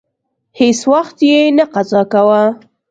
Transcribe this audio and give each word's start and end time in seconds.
هیڅ 0.59 0.79
وخت 0.93 1.17
یې 1.29 1.39
نه 1.57 1.65
قضا 1.73 2.01
کاوه. 2.11 2.43